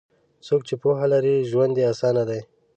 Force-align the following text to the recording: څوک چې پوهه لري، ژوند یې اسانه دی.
څوک 0.45 0.61
چې 0.67 0.75
پوهه 0.81 1.05
لري، 1.13 1.35
ژوند 1.49 1.75
یې 1.79 1.85
اسانه 1.93 2.23
دی. 2.29 2.41